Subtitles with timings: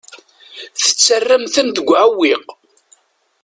[0.81, 2.43] Tettarram-ten deg uɛewwiq.